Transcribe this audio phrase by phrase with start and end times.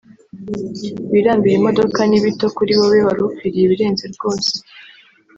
[1.11, 4.53] wirambire imodoka ni bito kuri wowe warukwiye ibirenze rwose